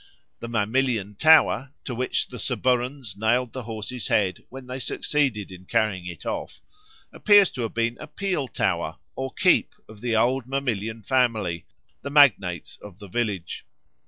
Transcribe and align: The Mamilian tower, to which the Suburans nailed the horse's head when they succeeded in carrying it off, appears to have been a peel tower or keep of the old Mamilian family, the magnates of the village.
The 0.39 0.49
Mamilian 0.49 1.13
tower, 1.15 1.75
to 1.83 1.93
which 1.93 2.29
the 2.29 2.37
Suburans 2.39 3.15
nailed 3.15 3.53
the 3.53 3.61
horse's 3.61 4.07
head 4.07 4.39
when 4.49 4.65
they 4.65 4.79
succeeded 4.79 5.51
in 5.51 5.65
carrying 5.65 6.07
it 6.07 6.25
off, 6.25 6.59
appears 7.13 7.51
to 7.51 7.61
have 7.61 7.75
been 7.75 7.97
a 7.99 8.07
peel 8.07 8.47
tower 8.47 8.97
or 9.15 9.31
keep 9.31 9.75
of 9.87 10.01
the 10.01 10.15
old 10.15 10.47
Mamilian 10.47 11.03
family, 11.05 11.67
the 12.01 12.09
magnates 12.09 12.79
of 12.81 12.97
the 12.97 13.07
village. 13.07 13.63